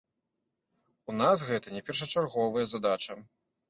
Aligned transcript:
У 1.13 1.15
нас 1.21 1.37
гэта 1.51 1.67
не 1.77 1.85
першачарговая 1.91 2.69
задача. 2.77 3.25